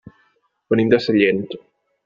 Venim 0.73 0.91
de 0.95 1.01
Sellent. 1.09 1.47